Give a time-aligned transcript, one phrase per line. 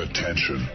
[0.00, 0.66] Attention.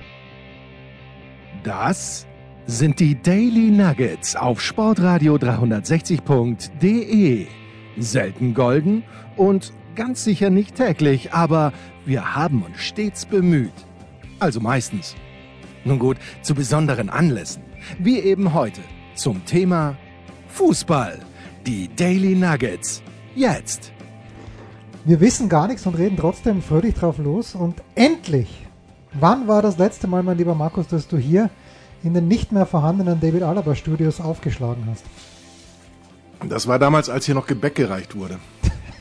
[1.64, 2.28] Das
[2.68, 7.48] sind die Daily Nuggets auf Sportradio 360.de.
[7.98, 9.04] Selten golden
[9.36, 11.74] und ganz sicher nicht täglich, aber
[12.06, 13.74] wir haben uns stets bemüht.
[14.40, 15.16] Also meistens.
[15.86, 17.64] Nun gut, zu besonderen Anlässen,
[17.98, 18.82] wie eben heute
[19.16, 19.98] zum Thema
[20.50, 21.18] Fußball.
[21.66, 23.02] Die Daily Nuggets.
[23.34, 23.92] Jetzt.
[25.04, 27.56] Wir wissen gar nichts und reden trotzdem fröhlich drauf los.
[27.56, 28.65] Und endlich,
[29.20, 31.50] wann war das letzte Mal, mein lieber Markus, dass du hier
[32.04, 35.04] in den nicht mehr vorhandenen David Alaba Studios aufgeschlagen hast?
[36.48, 38.38] Das war damals, als hier noch Gebäck gereicht wurde.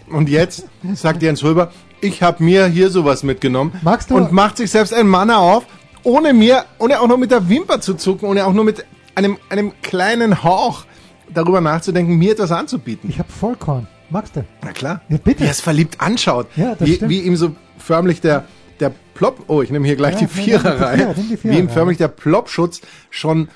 [0.09, 4.59] Und jetzt sagt Jens Röber, ich habe mir hier sowas mitgenommen Magst du- und macht
[4.59, 5.65] sich selbst ein Manner auf,
[6.03, 9.39] ohne mir, ohne auch nur mit der Wimper zu zucken, ohne auch nur mit einem,
[9.49, 10.85] einem kleinen Hauch
[11.33, 13.09] darüber nachzudenken, mir etwas anzubieten.
[13.09, 13.87] Ich habe Vollkorn.
[14.11, 14.45] Magst du?
[14.63, 15.01] Na klar.
[15.09, 15.41] Ja, bitte.
[15.41, 16.47] Wie er es verliebt anschaut.
[16.57, 17.11] Ja, das wie, stimmt.
[17.11, 18.45] wie ihm so förmlich der,
[18.81, 21.15] der Plop, oh, ich nehme hier gleich Ja, die Viererreihe.
[21.43, 22.81] Wie ihm förmlich der Plopschutz
[23.11, 23.49] schon,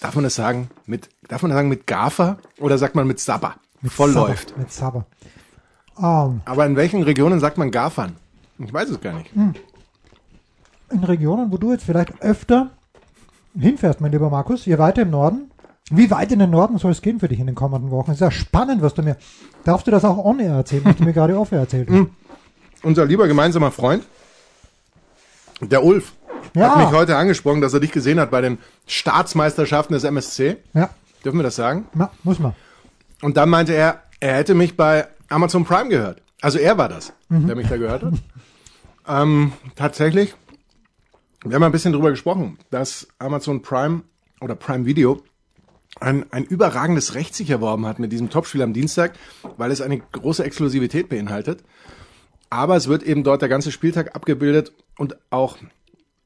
[0.00, 3.20] darf man das sagen, mit, darf man das sagen, mit Gafer oder sagt man mit
[3.20, 4.56] Sabber voll Sabber, läuft?
[4.56, 5.06] Mit Sabber.
[5.98, 8.16] Ähm, Aber in welchen Regionen sagt man Gafern?
[8.58, 9.32] Ich weiß es gar nicht.
[9.34, 9.54] Hm.
[10.90, 12.70] in Regionen, wo du jetzt vielleicht öfter
[13.58, 15.50] hinfährst, mein lieber Markus, hier weiter im Norden.
[15.90, 18.10] Wie weit in den Norden soll es gehen für dich in den kommenden Wochen?
[18.10, 19.16] Es ist ja spannend, was du mir.
[19.64, 22.10] Darfst du das auch on-air erzählen, was du mir gerade off-air erzählt Hm.
[22.10, 22.84] hast?
[22.84, 24.04] Unser lieber gemeinsamer Freund,
[25.72, 26.12] der Ulf,
[26.54, 26.70] Ja.
[26.70, 30.56] hat mich heute angesprochen, dass er dich gesehen hat bei den Staatsmeisterschaften des MSC.
[30.74, 30.90] Ja,
[31.24, 31.86] Dürfen wir das sagen?
[31.94, 32.54] na, muss man.
[33.22, 36.20] Und dann meinte er, er hätte mich bei Amazon Prime gehört.
[36.42, 38.14] Also er war das, der mich da gehört hat.
[39.08, 40.34] ähm, tatsächlich,
[41.44, 44.02] wir haben ein bisschen drüber gesprochen, dass Amazon Prime
[44.40, 45.22] oder Prime Video
[46.00, 49.12] ein, ein überragendes Recht sich erworben hat mit diesem Topspiel am Dienstag,
[49.56, 51.62] weil es eine große Exklusivität beinhaltet.
[52.50, 55.56] Aber es wird eben dort der ganze Spieltag abgebildet und auch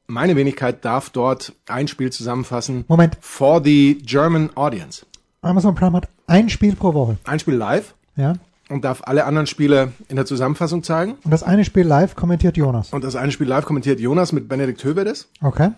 [0.07, 3.17] meine Wenigkeit darf dort ein Spiel zusammenfassen Moment.
[3.21, 5.05] for the German audience.
[5.41, 7.17] Amazon Prime hat ein Spiel pro Woche.
[7.25, 8.33] Ein Spiel live Ja.
[8.69, 11.15] und darf alle anderen Spiele in der Zusammenfassung zeigen.
[11.23, 12.91] Und das eine Spiel live kommentiert Jonas.
[12.91, 15.29] Und das eine Spiel live kommentiert Jonas mit Benedikt Hövedes.
[15.41, 15.69] Okay.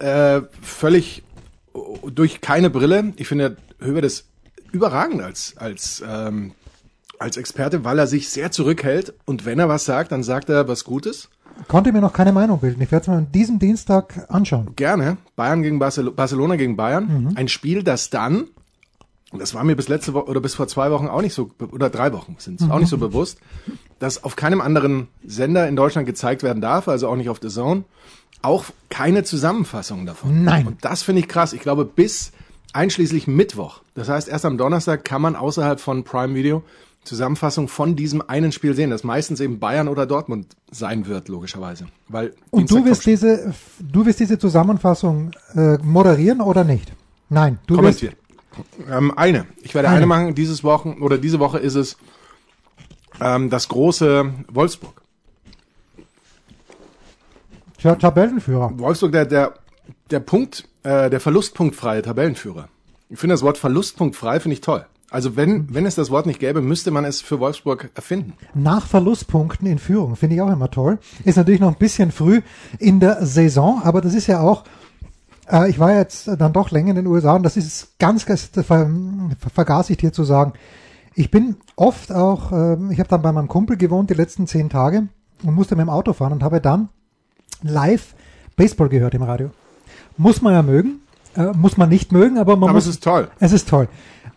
[0.00, 1.22] Äh, völlig
[2.12, 3.12] durch keine Brille.
[3.16, 4.24] Ich finde Hövedes
[4.72, 6.52] überragend als, als, ähm,
[7.18, 9.14] als Experte, weil er sich sehr zurückhält.
[9.24, 11.28] Und wenn er was sagt, dann sagt er was Gutes.
[11.66, 12.80] Konnte mir noch keine Meinung bilden.
[12.82, 14.70] Ich werde es mir an diesem Dienstag anschauen.
[14.76, 15.16] Gerne.
[15.36, 17.24] Bayern gegen Barcel Barcelona gegen Bayern.
[17.24, 17.32] Mhm.
[17.34, 18.44] Ein Spiel, das dann,
[19.32, 21.90] das war mir bis letzte Woche oder bis vor zwei Wochen auch nicht so, oder
[21.90, 23.38] drei Wochen sind es, auch nicht so bewusst,
[23.98, 27.48] dass auf keinem anderen Sender in Deutschland gezeigt werden darf, also auch nicht auf The
[27.48, 27.84] Zone,
[28.40, 30.44] auch keine Zusammenfassung davon.
[30.44, 30.66] Nein.
[30.66, 31.52] Und das finde ich krass.
[31.52, 32.32] Ich glaube, bis
[32.72, 33.80] einschließlich Mittwoch.
[33.94, 36.62] Das heißt, erst am Donnerstag kann man außerhalb von Prime Video
[37.08, 41.86] Zusammenfassung von diesem einen Spiel sehen, das meistens eben Bayern oder Dortmund sein wird, logischerweise.
[42.08, 46.92] Weil Und du wirst diese, du wirst diese Zusammenfassung äh, moderieren oder nicht?
[47.28, 48.04] Nein, du wirst.
[48.90, 49.46] Ähm, eine.
[49.62, 49.98] Ich werde Eine.
[49.98, 50.34] eine machen.
[50.34, 51.96] Dieses Wochen oder diese Woche ist es
[53.20, 55.02] ähm, das große Wolfsburg.
[57.78, 58.72] Tja, Tabellenführer.
[58.78, 59.54] Wolfsburg, der der
[60.10, 62.68] der Punkt, äh, der verlustpunktfreie Tabellenführer.
[63.08, 64.84] Ich finde das Wort verlustpunktfrei finde ich toll.
[65.10, 68.34] Also wenn wenn es das Wort nicht gäbe, müsste man es für Wolfsburg erfinden.
[68.54, 70.16] Nach Verlustpunkten in Führung.
[70.16, 70.98] Finde ich auch immer toll.
[71.24, 72.42] Ist natürlich noch ein bisschen früh
[72.78, 74.64] in der Saison, aber das ist ja auch,
[75.50, 78.50] äh, ich war jetzt dann doch länger in den USA und das ist ganz, ganz
[78.52, 78.90] ver,
[79.54, 80.52] vergaß ich dir zu sagen.
[81.14, 84.68] Ich bin oft auch, ähm, ich habe dann bei meinem Kumpel gewohnt die letzten zehn
[84.68, 85.08] Tage
[85.42, 86.90] und musste mit dem Auto fahren und habe dann
[87.62, 88.14] live
[88.56, 89.50] Baseball gehört im Radio.
[90.18, 91.00] Muss man ja mögen,
[91.34, 92.84] äh, muss man nicht mögen, aber man Aber muss.
[92.84, 93.28] es ist toll.
[93.40, 93.88] Es ist toll.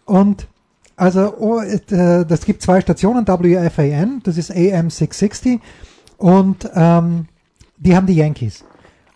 [0.05, 0.47] Und
[1.01, 5.59] also oh, äh, das gibt zwei Stationen, WFAN, das ist AM 660
[6.17, 7.25] und ähm,
[7.77, 8.63] die haben die Yankees.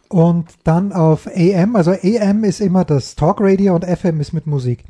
[0.10, 4.84] Und dann auf AM, also AM ist immer das Talkradio und FM ist mit Musik.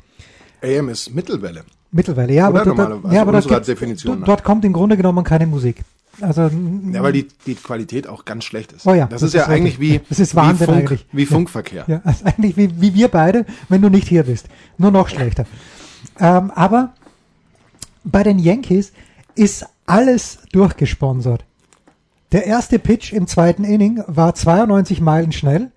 [0.62, 1.64] AM ist Mittelwelle.
[1.92, 4.26] Mittelwelle, ja, Oder aber, dort- normalerweise, ja, aber dort, Definition nach.
[4.26, 5.84] dort kommt im Grunde genommen keine Musik.
[6.22, 6.50] Also
[6.92, 8.86] Ja, weil die, die Qualität auch ganz schlecht ist.
[8.86, 11.06] Oh ja, das, das ist ja ist eigentlich wie, das ist wie, Wahnsinn Funk, eigentlich.
[11.12, 11.28] wie Ja.
[11.28, 11.84] Funkverkehr.
[11.88, 14.46] Ja, also eigentlich wie, wie wir beide, wenn du nicht hier bist.
[14.78, 15.44] Nur noch schlechter.
[16.18, 16.92] Ähm, aber
[18.04, 18.92] bei den Yankees
[19.34, 21.44] ist alles durchgesponsert.
[22.32, 25.70] Der erste Pitch im zweiten Inning war 92 Meilen schnell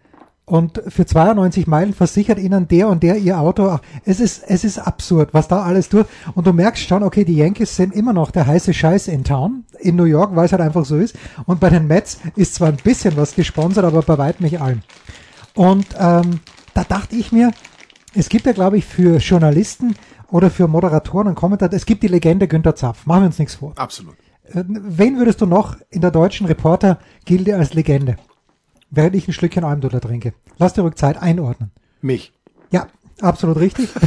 [0.50, 3.80] und für 92 Meilen versichert ihnen der und der ihr Auto.
[4.04, 6.08] Es ist, es ist absurd, was da alles durch.
[6.34, 9.66] Und du merkst schon, okay, die Yankees sind immer noch der heiße Scheiß in Town,
[9.80, 11.16] in New York, weil es halt einfach so ist.
[11.46, 14.81] Und bei den Mets ist zwar ein bisschen was gesponsert, aber bei weitem nicht allen.
[15.54, 16.40] Und ähm,
[16.74, 17.52] da dachte ich mir,
[18.16, 19.96] es gibt ja, glaube ich, für Journalisten
[20.31, 23.06] oder für Moderatoren und Kommentatoren, es gibt die Legende Günter Zapf.
[23.06, 23.74] Machen wir uns nichts vor.
[23.76, 24.16] Absolut.
[24.46, 28.18] Äh, Wen würdest du noch in der deutschen Reporter-Gilde als Legende?
[28.92, 30.34] während ich ein Schlückchen Almdudler trinke.
[30.58, 31.72] Lass dir ruhig Zeit einordnen.
[32.02, 32.34] Mich.
[32.72, 32.88] Ja,
[33.22, 33.90] absolut richtig.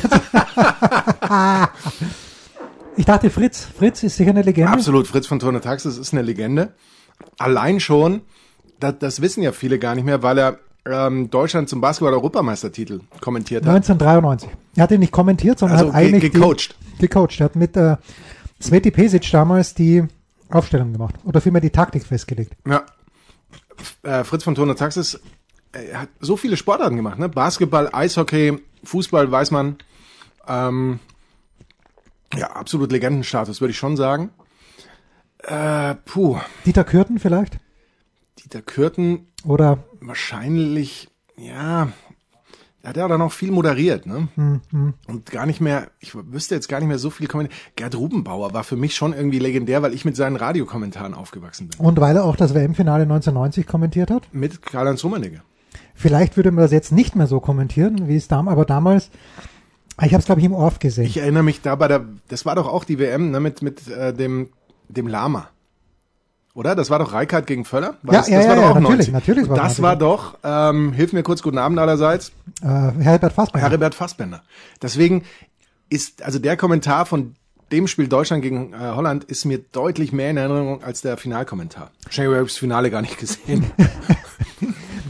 [2.97, 4.73] ich dachte, Fritz, Fritz ist sicher eine Legende.
[4.73, 6.75] Absolut, Fritz von Turner Taxis ist eine Legende.
[7.39, 8.23] Allein schon,
[8.81, 13.65] das, das wissen ja viele gar nicht mehr, weil er ähm, Deutschland zum Basketball-Europameistertitel kommentiert
[13.65, 13.75] hat.
[13.75, 14.51] 1993.
[14.77, 16.75] Er hat ihn nicht kommentiert, sondern Also hat eigentlich ge- gecoacht.
[16.99, 17.41] Die, gecoacht.
[17.41, 17.97] Er hat mit äh,
[18.61, 20.05] Sveti Pesic damals die
[20.51, 21.15] Aufstellung gemacht.
[21.25, 22.55] Oder vielmehr die Taktik festgelegt.
[22.67, 22.85] Ja.
[24.03, 25.21] Äh, Fritz von Turner Taxis
[25.73, 27.29] äh, hat so viele Sportarten gemacht, ne?
[27.29, 29.77] Basketball, Eishockey, Fußball, weiß man.
[30.49, 30.99] Ähm,
[32.37, 34.31] ja, absolut Legendenstatus, würde ich schon sagen.
[35.45, 37.59] Äh, puh, Dieter Kürten vielleicht?
[38.39, 41.89] Dieter Kürten Oder wahrscheinlich, ja,
[42.83, 44.29] er hat ja dann auch viel moderiert, ne?
[45.07, 47.61] Und gar nicht mehr, ich wüsste jetzt gar nicht mehr so viel kommentieren.
[47.77, 51.79] Gerd Rubenbauer war für mich schon irgendwie legendär, weil ich mit seinen Radiokommentaren aufgewachsen bin.
[51.79, 54.29] und weil er auch das WM-Finale 1990 kommentiert hat.
[54.33, 55.43] Mit Karl-Heinz Rummenigge.
[55.95, 59.11] Vielleicht würde man das jetzt nicht mehr so kommentieren, wie es damals, aber damals,
[60.01, 61.05] ich habe es glaube ich im Orf gesehen.
[61.05, 63.87] Ich erinnere mich da bei der, das war doch auch die WM, ne, mit, mit
[63.89, 64.49] äh, dem,
[64.89, 65.51] dem Lama.
[66.55, 66.75] Oder?
[66.75, 67.95] Das war doch Reikard gegen Völler?
[68.03, 69.13] War Ja, das, ja, das ja, war doch ja, auch natürlich, 90.
[69.13, 72.33] natürlich war das das war doch, ähm, hilf mir kurz, guten Abend allerseits,
[72.63, 72.67] äh,
[73.01, 73.67] Herbert Fassbender.
[73.67, 74.43] Heribert Fassbender.
[74.83, 75.25] Deswegen
[75.89, 77.37] ist, also der Kommentar von
[77.71, 81.91] dem Spiel Deutschland gegen äh, Holland ist mir deutlich mehr in Erinnerung als der Finalkommentar.
[82.11, 83.65] Ich das Finale gar nicht gesehen.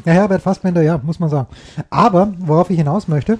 [0.05, 1.47] Ja, Herbert Fassbender, ja, muss man sagen.
[1.91, 3.39] Aber worauf ich hinaus möchte,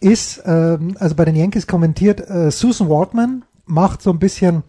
[0.00, 4.62] ist, ähm, also bei den Yankees kommentiert, äh, Susan Waldman macht so ein bisschen,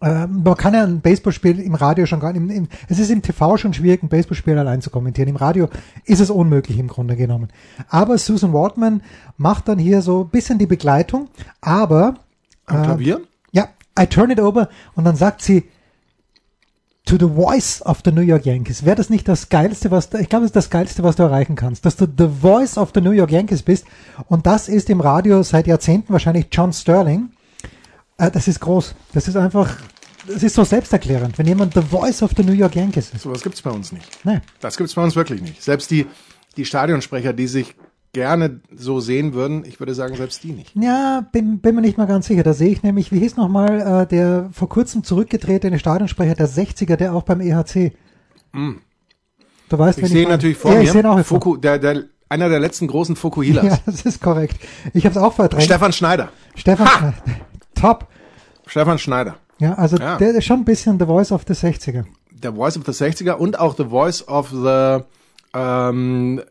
[0.00, 3.56] man kann ja ein Baseballspiel im Radio schon gar nicht, im, es ist im TV
[3.56, 5.28] schon schwierig, ein Baseballspiel allein zu kommentieren.
[5.28, 5.68] Im Radio
[6.04, 7.48] ist es unmöglich im Grunde genommen.
[7.88, 9.02] Aber Susan Waldman
[9.36, 11.28] macht dann hier so ein bisschen die Begleitung,
[11.60, 12.14] aber
[12.66, 13.20] Am Klavier?
[13.52, 13.68] ja,
[13.98, 15.64] I turn it over und dann sagt sie
[17.04, 18.84] to the voice of the New York Yankees.
[18.84, 21.56] Wäre das nicht das geilste, was ich glaube, das ist das geilste, was du erreichen
[21.56, 23.86] kannst, dass du the voice of the New York Yankees bist
[24.28, 27.30] und das ist im Radio seit Jahrzehnten wahrscheinlich John Sterling.
[28.18, 28.94] Äh, das ist groß.
[29.12, 29.76] Das ist einfach
[30.26, 33.22] das ist so selbsterklärend, wenn jemand the voice of the New York Yankees ist.
[33.22, 34.24] Sowas gibt's bei uns nicht.
[34.24, 34.40] Nee.
[34.60, 35.62] Das gibt's bei uns wirklich nicht.
[35.62, 36.06] Selbst die,
[36.56, 37.76] die Stadionsprecher, die sich
[38.12, 40.74] gerne so sehen würden, ich würde sagen, selbst die nicht.
[40.76, 42.42] Ja, bin, bin mir nicht mal ganz sicher.
[42.42, 46.96] Da sehe ich nämlich, wie hieß nochmal äh, der vor kurzem zurückgetretene Stadionsprecher der 60er,
[46.96, 47.92] der auch beim EHC.
[48.52, 50.36] Du weißt, Ich sehe meine.
[50.36, 51.22] natürlich vor ja, mir ich sehe ihn auch.
[51.24, 53.64] Fuku, der, der, einer der letzten großen Fukuhilas.
[53.64, 54.56] Ja, das ist korrekt.
[54.94, 55.64] Ich habe es auch verdrängt.
[55.64, 56.30] Stefan Schneider.
[56.54, 57.14] Stefan, Schneider.
[57.80, 58.06] Top.
[58.66, 59.36] Stefan Schneider.
[59.58, 60.16] Ja, also Ja.
[60.18, 62.04] der ist schon ein bisschen The Voice of the 60er.
[62.32, 64.98] Der Voice of the 60er und auch The Voice of the
[65.54, 66.42] ähm,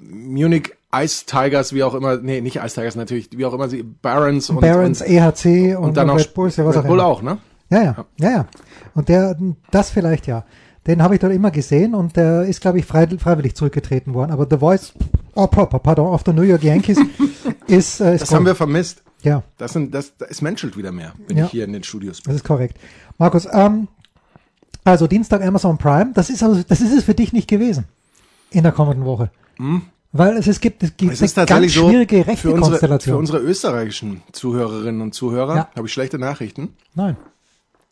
[0.00, 3.82] Munich Ice Tigers, wie auch immer, nee, nicht Ice Tigers natürlich, wie auch immer sie,
[3.82, 6.98] Barons und, Barons, und, EHC und, und dann Red Bulls, ja, was Red auch Bull
[6.98, 7.06] immer.
[7.06, 7.38] auch, ne?
[7.70, 8.46] Ja, ja, ja, ja.
[8.94, 9.36] Und der,
[9.70, 10.44] das vielleicht ja.
[10.86, 14.30] Den habe ich dort immer gesehen und der ist, glaube ich, frei, freiwillig zurückgetreten worden.
[14.32, 14.94] Aber The Voice,
[15.34, 16.98] oh, pardon, pardon, of the New York Yankees
[17.66, 19.02] ist, äh, ist Das haben wir vermisst.
[19.22, 21.44] Ja, Das sind, das, da ist menschelt wieder mehr, wenn Ja.
[21.46, 22.32] ich hier in den Studios bin.
[22.32, 22.76] das ist korrekt.
[23.18, 23.88] Markus, ähm,
[24.84, 27.84] also Dienstag Amazon Prime, das ist also, das ist es für dich nicht gewesen
[28.50, 29.30] in der kommenden Woche.
[30.12, 31.10] Weil es, es gibt, es gibt Hm?
[31.10, 35.56] Es ist eine ganz tatsächlich so, schwierige für unsere, für unsere österreichischen Zuhörerinnen und Zuhörer
[35.56, 35.68] Ja.
[35.76, 36.74] habe ich schlechte Nachrichten.
[36.94, 37.16] Nein.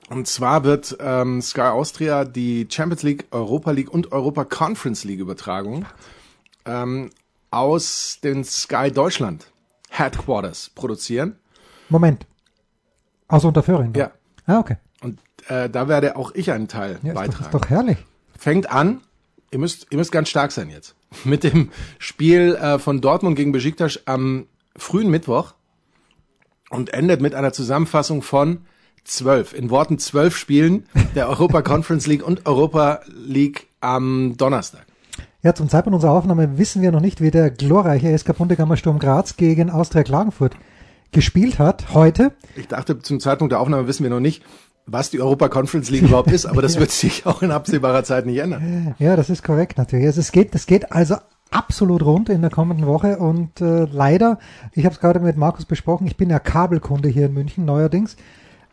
[0.08, 5.18] Und zwar wird ähm, Sky Austria die Champions League, Europa League und Europa Conference League
[5.18, 5.84] Übertragung
[6.64, 7.10] ähm,
[7.50, 9.50] aus den Sky Deutschland
[9.98, 11.36] Headquarters produzieren.
[11.88, 12.26] Moment.
[13.28, 13.94] Aus Unterföhring?
[13.96, 14.12] Ja.
[14.46, 14.76] Ah, okay.
[15.00, 17.44] Und äh, da werde auch ich einen Teil Ja, ist doch, beitragen.
[17.44, 17.98] ist doch herrlich.
[18.38, 19.00] Fängt an,
[19.50, 23.52] ihr müsst, ihr müsst ganz stark sein jetzt, mit dem Spiel äh, von Dortmund gegen
[23.52, 25.54] Besiktas am frühen Mittwoch
[26.70, 28.66] und endet mit einer Zusammenfassung von
[29.04, 34.84] zwölf, in Worten zwölf Spielen der Europa Conference League und Europa League am Donnerstag.
[35.46, 38.98] Ja, zum Zeitpunkt unserer Aufnahme wissen wir noch nicht, wie der glorreiche SK Bundegammer Sturm
[38.98, 40.56] Graz gegen Austria Klagenfurt
[41.12, 42.32] gespielt hat heute.
[42.56, 44.42] Ich dachte, zum Zeitpunkt der Aufnahme wissen wir noch nicht,
[44.86, 48.26] was die Europa Conference League überhaupt ist, aber das wird sich auch in absehbarer Zeit
[48.26, 48.96] nicht ändern.
[48.98, 50.06] Ja, das ist korrekt natürlich.
[50.06, 51.14] Also es geht, es geht also
[51.52, 54.40] absolut rund in der kommenden Woche und äh, leider,
[54.72, 58.16] ich habe es gerade mit Markus besprochen, ich bin ja Kabelkunde hier in München neuerdings,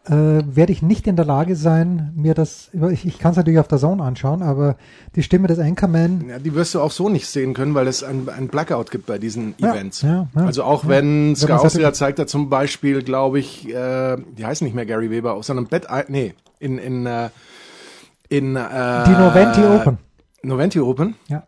[0.05, 3.59] äh, werde ich nicht in der Lage sein, mir das, ich, ich kann es natürlich
[3.59, 4.75] auf der Zone anschauen, aber
[5.15, 8.03] die Stimme des Anchorman, Ja, die wirst du auch so nicht sehen können, weil es
[8.03, 10.01] ein, ein Blackout gibt bei diesen Ja, Events.
[10.01, 14.65] ja, also auch wenn Sky Austria zeigt da zum Beispiel, glaube ich, äh, die heißen
[14.65, 17.29] nicht mehr Gary Weber, sondern Bett, nee, in in äh,
[18.29, 19.97] in äh, die Noventi Open.
[20.43, 21.15] Noventi Open.
[21.27, 21.43] Ja.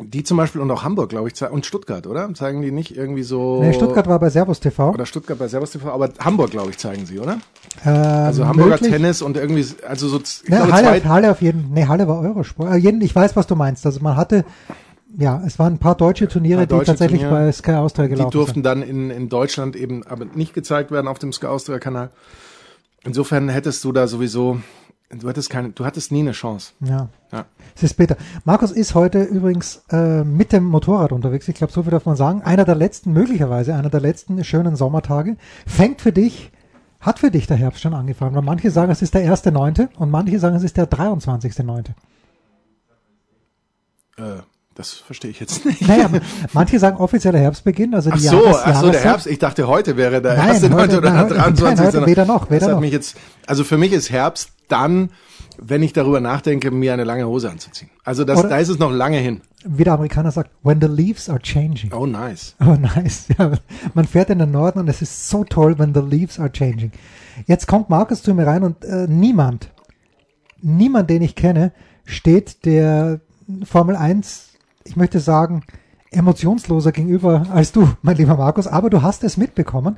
[0.00, 2.32] Die zum Beispiel und auch Hamburg, glaube ich, und Stuttgart, oder?
[2.34, 3.60] Zeigen die nicht irgendwie so.
[3.62, 4.90] Nee, Stuttgart war bei Servus TV.
[4.90, 7.38] Oder Stuttgart bei Servus TV, aber Hamburg, glaube ich, zeigen sie, oder?
[7.84, 8.92] Ähm, Also Hamburger möglich.
[8.92, 12.06] Tennis und irgendwie, also so, ich Ne, glaube, Halle, zwei, Halle auf jeden Nee, Halle
[12.06, 12.72] war Eurosport.
[12.74, 13.84] Äh, jeden, ich weiß, was du meinst.
[13.86, 14.44] Also man hatte,
[15.18, 17.46] ja, es waren ein paar deutsche Turniere, Paar die deutsche tatsächlich Turniere.
[17.46, 18.66] bei Sky Austria die gelaufen durften sind.
[18.66, 22.10] dann in, in Deutschland eben aber nicht gezeigt werden auf dem Sky Austria Kanal.
[23.04, 24.60] Insofern hättest du da sowieso,
[25.10, 26.72] du hattest keine, du hattest nie eine Chance.
[26.80, 27.08] Ja.
[27.32, 27.46] Ja.
[27.76, 28.16] Es ist bitter.
[28.44, 31.48] Markus ist heute übrigens äh, mit dem Motorrad unterwegs.
[31.48, 32.42] Ich glaube, so viel darf man sagen.
[32.42, 35.36] Einer der letzten, möglicherweise einer der letzten schönen Sommertage.
[35.66, 36.50] Fängt für dich,
[37.00, 38.34] hat für dich der Herbst schon angefangen.
[38.34, 41.84] Weil manche sagen, es ist der erste Neunte und manche sagen, es ist der 23.9.
[44.16, 44.22] Äh,
[44.74, 45.86] das verstehe ich jetzt nicht.
[45.86, 46.08] Naja,
[46.52, 49.00] manche sagen offizieller Herbstbeginn, also die Ach so, Jahres ach so, der.
[49.00, 49.26] Herbst.
[49.26, 51.76] Ich dachte, heute wäre der Nein, erste heute- neunte oder nein, der heute- 23.
[51.78, 52.80] nein, heute weder noch, weder das hat noch.
[52.80, 55.10] mich jetzt, also für mich ist Herbst dann,
[55.58, 57.90] wenn ich darüber nachdenke, mir eine lange Hose anzuziehen.
[58.04, 59.40] Also das, Oder- da ist es noch lange hin.
[59.64, 61.92] Wie der Amerikaner sagt, when the leaves are changing.
[61.92, 62.54] Oh, nice.
[62.60, 63.26] Oh, nice.
[63.38, 63.52] Ja,
[63.94, 66.92] man fährt in den Norden und es ist so toll, when the leaves are changing.
[67.46, 69.70] Jetzt kommt Markus zu mir rein und äh, niemand,
[70.60, 71.72] niemand, den ich kenne,
[72.04, 73.20] steht der
[73.64, 74.50] Formel 1,
[74.84, 75.64] ich möchte sagen,
[76.10, 78.66] emotionsloser gegenüber als du, mein lieber Markus.
[78.66, 79.96] Aber du hast es mitbekommen.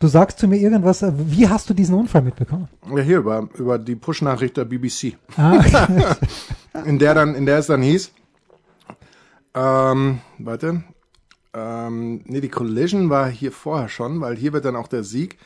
[0.00, 2.68] Du sagst zu mir irgendwas, äh, wie hast du diesen Unfall mitbekommen?
[2.94, 5.16] Ja, hier über, über die Push-Nachricht der BBC.
[5.36, 5.60] Ah,
[6.84, 8.12] in der dann, in der es dann hieß,
[9.54, 10.84] ähm, warte,
[11.52, 15.38] ähm, nee, die Collision war hier vorher schon, weil hier wird dann auch der Sieg.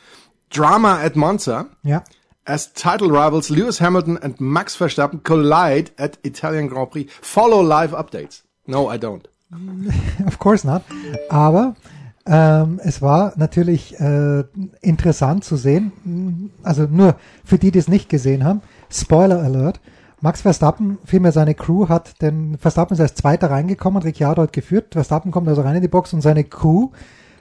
[0.51, 1.67] Drama at Monza.
[1.83, 2.03] ja.
[2.45, 7.09] As title rivals Lewis Hamilton and Max Verstappen collide at Italian Grand Prix.
[7.21, 8.43] Follow live updates.
[8.65, 9.29] No, I don't.
[10.27, 10.81] Of course not.
[11.29, 11.77] Aber
[12.25, 14.43] ähm, es war natürlich äh,
[14.81, 19.81] interessant zu sehen, also nur für die, die es nicht gesehen haben, Spoiler Alert,
[20.21, 24.93] Max Verstappen, vielmehr seine Crew hat, denn Verstappen ist als Zweiter reingekommen, Ricciardo hat geführt,
[24.93, 26.91] Verstappen kommt also rein in die Box und seine Crew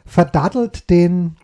[0.04, 1.36] verdattelt den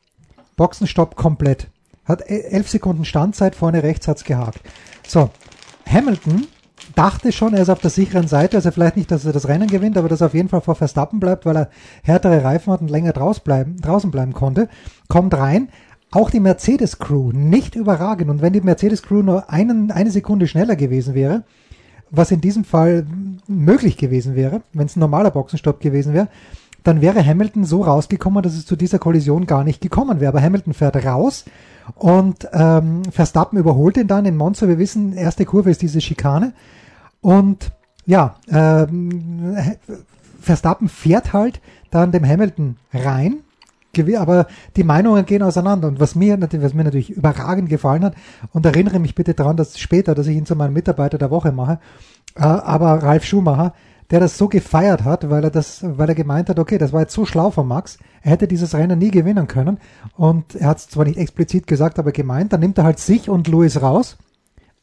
[0.56, 1.68] Boxenstopp komplett.
[2.04, 4.60] Hat e- elf Sekunden Standzeit, vorne rechts hat's gehakt.
[5.06, 5.30] So,
[5.88, 6.48] Hamilton
[6.94, 9.68] dachte schon, er ist auf der sicheren Seite, also vielleicht nicht, dass er das Rennen
[9.68, 11.70] gewinnt, aber dass er auf jeden Fall vor Verstappen bleibt, weil er
[12.02, 14.68] härtere Reifen hat und länger draus bleiben, draußen bleiben konnte,
[15.08, 15.68] kommt rein.
[16.10, 18.30] Auch die Mercedes-Crew, nicht überragend.
[18.30, 21.44] Und wenn die Mercedes-Crew nur einen, eine Sekunde schneller gewesen wäre,
[22.10, 23.06] was in diesem Fall
[23.46, 26.28] möglich gewesen wäre, wenn es ein normaler Boxenstopp gewesen wäre,
[26.88, 30.30] dann wäre Hamilton so rausgekommen, dass es zu dieser Kollision gar nicht gekommen wäre.
[30.30, 31.44] Aber Hamilton fährt raus
[31.94, 34.68] und ähm, Verstappen überholt ihn dann in Monza.
[34.68, 36.54] Wir wissen, erste Kurve ist diese Schikane.
[37.20, 37.72] Und
[38.06, 39.54] ja, ähm,
[40.40, 43.40] Verstappen fährt halt dann dem Hamilton rein.
[44.16, 45.88] Aber die Meinungen gehen auseinander.
[45.88, 48.14] Und was mir, natürlich- was mir natürlich überragend gefallen hat,
[48.52, 51.52] und erinnere mich bitte daran, dass später, dass ich ihn zu meinem Mitarbeiter der Woche
[51.52, 51.80] mache,
[52.36, 53.74] äh, aber Ralf Schumacher,
[54.10, 57.02] der das so gefeiert hat, weil er das, weil er gemeint hat, okay, das war
[57.02, 59.78] jetzt so schlau von Max, er hätte dieses Rennen nie gewinnen können.
[60.16, 63.28] Und er hat es zwar nicht explizit gesagt, aber gemeint, dann nimmt er halt sich
[63.28, 64.16] und Louis raus.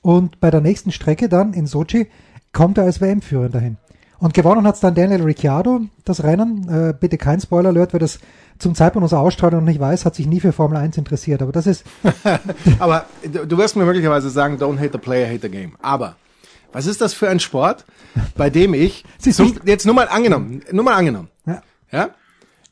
[0.01, 2.08] Und bei der nächsten Strecke dann in Sochi
[2.53, 3.77] kommt er als WM-Führer dahin.
[4.20, 6.70] Und gewonnen hat es dann Daniel Ricciardo, das Rennen.
[6.70, 8.20] Äh, bitte kein Spoiler-Alert, wer das
[8.60, 11.41] zum Zeitpunkt unserer Ausstrahlung noch nicht weiß, hat sich nie für Formel 1 interessiert.
[11.41, 11.84] Aber das ist,
[12.79, 15.74] Aber du wirst mir möglicherweise sagen, don't hate the player, hate the game.
[15.82, 16.15] Aber
[16.75, 17.86] was ist das für ein Sport,
[18.36, 22.10] bei dem ich, zum, jetzt nur mal angenommen, nur mal angenommen, ja, ja,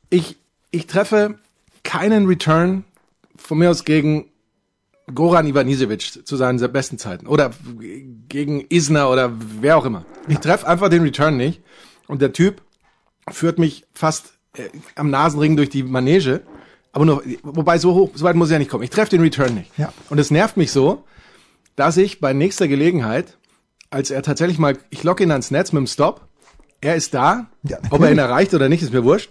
[0.10, 0.38] ich,
[0.72, 1.40] ich treffe
[1.84, 2.84] keinen Return
[3.38, 4.26] von mir aus gegen
[5.14, 7.52] Goran Ivanisevic zu seinen besten Zeiten oder
[8.28, 9.32] gegen Isner oder
[9.62, 10.06] wer auch immer.
[10.28, 11.62] Ich treffe einfach den Return nicht
[12.08, 12.62] und der Typ
[13.30, 16.42] führt mich fast äh, am Nasenring durch die Manege,
[16.92, 18.84] aber nur, wobei so hoch, so weit muss ich ja nicht kommen.
[18.84, 19.72] Ich treffe den Return nicht.
[19.78, 19.94] Ja.
[20.10, 21.06] Und es nervt mich so,
[21.78, 23.38] dass ich bei nächster Gelegenheit,
[23.94, 26.28] als er tatsächlich mal, ich locke ihn ans Netz mit dem Stop,
[26.82, 29.30] er ist da, Ja, ob er ihn erreicht oder nicht, ist mir wurscht.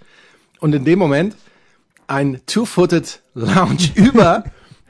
[0.60, 1.36] Und in dem Moment
[2.06, 4.44] ein Two-Footed Lounge über,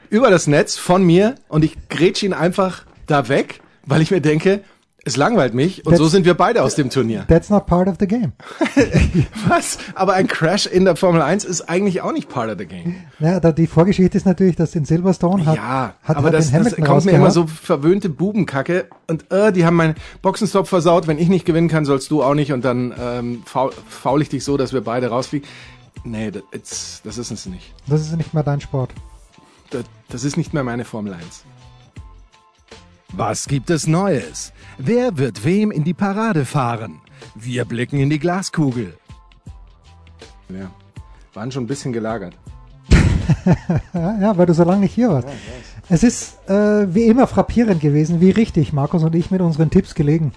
[0.09, 1.35] über das Netz von mir.
[1.47, 4.63] Und ich grätsche ihn einfach da weg, weil ich mir denke,
[5.05, 7.25] es langweilt mich und so That's- sind wir beide aus dem Turnier.
[7.27, 8.31] that's not part of the game.
[9.47, 9.77] Was?
[9.95, 12.95] Aber ein Crash in der Formel 1 ist eigentlich auch nicht part of the game.
[13.19, 16.51] Ja, da, die Vorgeschichte ist natürlich, dass in Silverstone hat, ja, hat, aber hat das,
[16.51, 21.07] das kommt mir immer so verwöhnte Bubenkacke und äh, die haben meinen Boxenstopp versaut.
[21.07, 24.29] Wenn ich nicht gewinnen kann, sollst du auch nicht und dann ähm, faul, faul ich
[24.29, 25.47] dich so, dass wir beide rausfliegen.
[26.05, 27.73] Nee, das, das ist es nicht.
[27.87, 28.91] Das ist nicht mehr dein Sport.
[29.69, 31.43] Das, das ist nicht mehr meine Formel 1.
[33.15, 34.53] Was gibt es Neues?
[34.79, 36.99] Wer wird wem in die Parade fahren?
[37.35, 38.97] Wir blicken in die Glaskugel.
[40.49, 40.71] Ja.
[41.35, 42.35] Waren schon ein bisschen gelagert.
[43.93, 45.27] Ja, ja, weil du so lange nicht hier warst.
[45.89, 49.93] Es ist äh, wie immer frappierend gewesen, wie richtig Markus und ich mit unseren Tipps
[49.93, 50.31] gelegen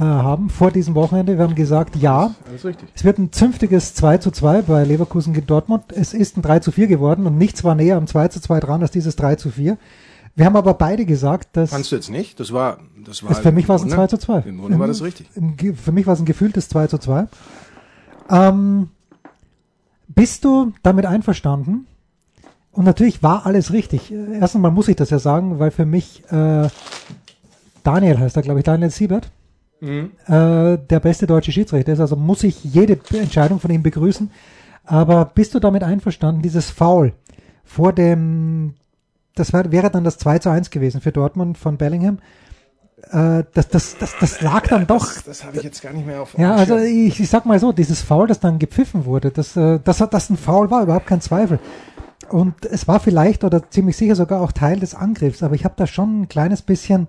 [0.00, 1.38] äh, haben vor diesem Wochenende.
[1.38, 2.88] Wir haben gesagt, ja, Alles richtig.
[2.92, 5.84] es wird ein zünftiges 2 zu 2 bei Leverkusen gegen Dortmund.
[5.90, 8.58] Es ist ein 3 zu 4 geworden und nichts war näher am 2 zu 2
[8.58, 9.78] dran als dieses 3 zu 4.
[10.36, 12.40] Wir haben aber beide gesagt, dass Fandst du jetzt nicht?
[12.40, 13.28] Das war, das war.
[13.30, 14.38] Das für mich war es ein im 2 zu 2.
[14.40, 15.28] Im Grunde war das richtig.
[15.36, 17.26] Im Ge- Für mich war es ein gefühltes 2 zu 2.
[18.30, 18.88] Ähm,
[20.08, 21.86] bist du damit einverstanden?
[22.72, 24.10] Und natürlich war alles richtig.
[24.12, 26.68] Äh, Erstens mal muss ich das ja sagen, weil für mich äh,
[27.84, 29.30] Daniel heißt er, glaube ich, Daniel Siebert,
[29.80, 30.12] Mhm.
[30.26, 32.00] äh, der beste deutsche Schiedsrichter ist.
[32.00, 34.30] Also muss ich jede Entscheidung von ihm begrüßen.
[34.84, 37.12] Aber bist du damit einverstanden, dieses Foul
[37.64, 38.74] vor dem,
[39.34, 42.18] das wär, wäre dann das 2 zu 1 gewesen für Dortmund von Bellingham,
[43.10, 45.12] äh, das, das, das, das lag dann doch.
[45.12, 46.36] Das, das habe ich jetzt gar nicht mehr auf.
[46.38, 49.80] Ja, also ich, ich sag mal so, dieses Foul, das dann gepfiffen wurde, das, äh,
[49.82, 51.58] das, das ein Foul war, überhaupt kein Zweifel.
[52.30, 55.74] Und es war vielleicht oder ziemlich sicher sogar auch Teil des Angriffs, aber ich habe
[55.76, 57.08] da schon ein kleines bisschen,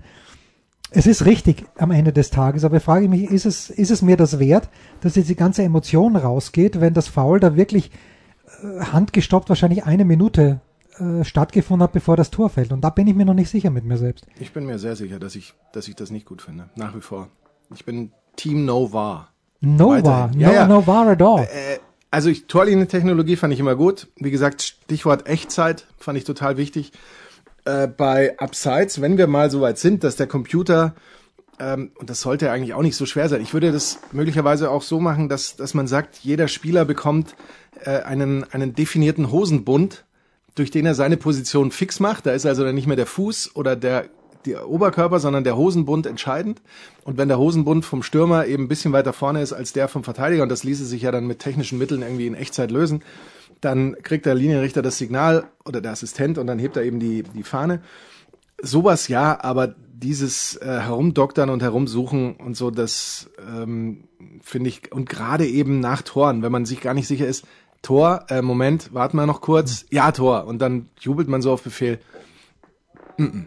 [0.91, 4.01] es ist richtig am Ende des Tages, aber ich frage mich, ist es, ist es
[4.01, 4.69] mir das wert,
[5.01, 7.91] dass jetzt die ganze Emotion rausgeht, wenn das Foul da wirklich
[8.61, 10.59] äh, handgestoppt wahrscheinlich eine Minute
[10.99, 12.71] äh, stattgefunden hat, bevor das Tor fällt.
[12.71, 14.25] Und da bin ich mir noch nicht sicher mit mir selbst.
[14.39, 16.69] Ich bin mir sehr sicher, dass ich, dass ich das nicht gut finde.
[16.75, 17.29] Nach wie vor.
[17.73, 19.29] Ich bin Team No VAR.
[19.61, 20.05] No Weiterhin.
[20.05, 20.67] war, no, Ja, ja.
[20.67, 21.43] no war at all.
[21.43, 21.79] Äh,
[22.11, 24.07] also ich, Torlinientechnologie fand ich immer gut.
[24.17, 26.91] Wie gesagt, Stichwort Echtzeit fand ich total wichtig.
[27.65, 30.93] Äh, bei Upsides, wenn wir mal so weit sind, dass der Computer,
[31.59, 34.81] ähm, und das sollte eigentlich auch nicht so schwer sein, ich würde das möglicherweise auch
[34.83, 37.35] so machen, dass, dass man sagt, jeder Spieler bekommt
[37.83, 40.04] äh, einen, einen definierten Hosenbund,
[40.55, 42.25] durch den er seine Position fix macht.
[42.25, 44.05] Da ist also dann nicht mehr der Fuß oder der,
[44.45, 46.61] der Oberkörper, sondern der Hosenbund entscheidend.
[47.03, 50.03] Und wenn der Hosenbund vom Stürmer eben ein bisschen weiter vorne ist als der vom
[50.03, 53.03] Verteidiger, und das ließe sich ja dann mit technischen Mitteln irgendwie in Echtzeit lösen,
[53.61, 57.23] dann kriegt der Linienrichter das Signal oder der Assistent und dann hebt er eben die,
[57.23, 57.81] die Fahne.
[58.61, 64.05] Sowas ja, aber dieses äh, Herumdoktern und Herumsuchen und so, das ähm,
[64.41, 67.45] finde ich, und gerade eben nach Toren, wenn man sich gar nicht sicher ist,
[67.85, 71.61] Tor, äh, Moment, warten wir noch kurz, ja, Tor, und dann jubelt man so auf
[71.61, 71.99] Befehl.
[73.19, 73.45] Mm-mm.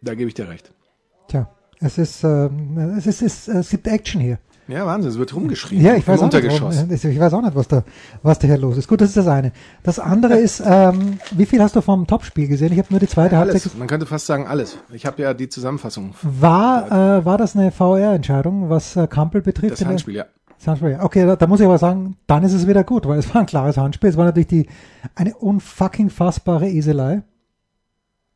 [0.00, 0.72] Da gebe ich dir recht.
[1.28, 1.48] Tja,
[1.80, 4.38] es ist, ähm, es ist, es, es gibt Action hier.
[4.66, 5.82] Ja, Wahnsinn, es wird rumgeschrien.
[5.82, 7.82] Ja, ich weiß, auch nicht, warum- ich weiß auch nicht, was da,
[8.22, 8.86] was da hier los ist.
[8.88, 9.52] Gut, das ist das eine.
[9.82, 12.72] Das andere ist, ähm, wie viel hast du vom Topspiel gesehen?
[12.72, 13.62] Ich habe nur die zweite Halbzeit.
[13.62, 14.78] Alles, man könnte fast sagen alles.
[14.92, 16.14] Ich habe ja die Zusammenfassung.
[16.22, 16.86] War,
[17.18, 19.72] äh, war das eine VR-Entscheidung, was äh, Kampel betrifft?
[19.72, 20.26] Das Handspiel, ja.
[20.60, 20.98] Das Handspiel.
[21.00, 23.40] Okay, da, da muss ich aber sagen, dann ist es wieder gut, weil es war
[23.40, 24.10] ein klares Handspiel.
[24.10, 24.66] Es war natürlich die,
[25.14, 27.22] eine unfucking fassbare Eselei.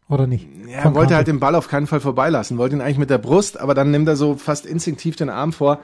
[0.08, 0.48] Oder nicht?
[0.66, 1.16] Ja, er wollte Kampel.
[1.16, 3.90] halt den Ball auf keinen Fall vorbeilassen, wollte ihn eigentlich mit der Brust, aber dann
[3.90, 5.80] nimmt er so fast instinktiv den Arm vor.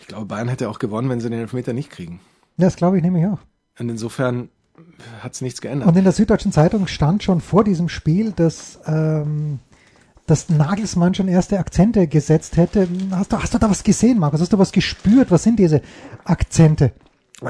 [0.00, 2.20] Ich glaube, Bayern hätte auch gewonnen, wenn sie den Elfmeter nicht kriegen.
[2.58, 3.38] Ja, das glaube ich nämlich auch.
[3.78, 4.50] Und insofern
[5.22, 5.88] hat es nichts geändert.
[5.88, 9.60] Und in der Süddeutschen Zeitung stand schon vor diesem Spiel, dass, ähm,
[10.26, 12.86] dass Nagelsmann schon erste Akzente gesetzt hätte.
[13.10, 14.40] Hast du, hast du da was gesehen, Markus?
[14.40, 15.30] Hast du was gespürt?
[15.30, 15.82] Was sind diese
[16.24, 16.92] Akzente?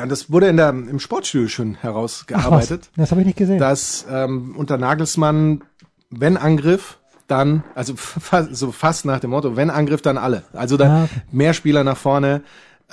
[0.08, 3.58] Das wurde in der, im Sportstudio schon herausgearbeitet, Das habe ich nicht gesehen.
[3.58, 5.62] dass ähm, unter Nagelsmann,
[6.10, 10.42] wenn Angriff, dann, also fa so fast nach dem Motto, wenn Angriff, dann alle.
[10.52, 11.22] Also dann Ah, okay.
[11.32, 12.42] mehr Spieler nach vorne,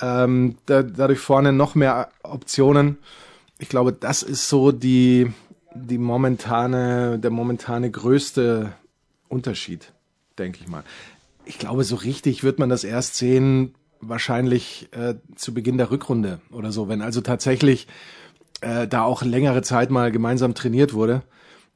[0.00, 2.98] ähm, da, dadurch vorne noch mehr Optionen.
[3.58, 5.32] Ich glaube, das ist so die,
[5.74, 8.72] die momentane, der momentane größte
[9.28, 9.92] Unterschied,
[10.38, 10.84] denke ich mal.
[11.44, 16.40] Ich glaube, so richtig wird man das erst sehen, wahrscheinlich äh, zu Beginn der Rückrunde
[16.52, 17.88] oder so, wenn also tatsächlich
[18.60, 21.22] äh, da auch längere Zeit mal gemeinsam trainiert wurde,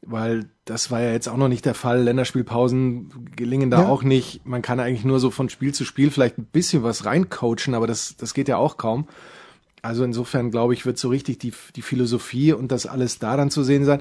[0.03, 2.03] weil das war ja jetzt auch noch nicht der Fall.
[2.03, 3.89] Länderspielpausen gelingen da Ja.
[3.89, 4.47] auch nicht.
[4.47, 7.87] Man kann eigentlich nur so von Spiel zu Spiel vielleicht ein bisschen was reincoachen, aber
[7.87, 9.09] das, das geht ja auch kaum.
[9.81, 13.51] Also insofern glaube ich, wird so richtig die, die Philosophie und das alles da dann
[13.51, 14.01] zu sehen sein.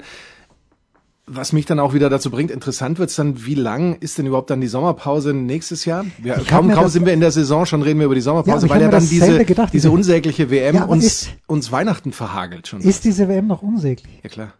[1.26, 4.50] Was mich dann auch wieder dazu bringt, interessant wird's dann, wie lang ist denn überhaupt
[4.50, 6.04] dann die Sommerpause nächstes Jahr?
[6.18, 8.66] Wir, kaum kaum sind wir in der Saison, schon reden wir über die Ja, Sommerpause,
[8.66, 12.66] ich weil ja dann diese, gedacht, diese unsägliche WM Ja, uns, ist- uns Weihnachten verhagelt
[12.66, 12.80] schon.
[12.80, 14.20] Ist diese WM noch unsäglich?
[14.24, 14.54] ja klar.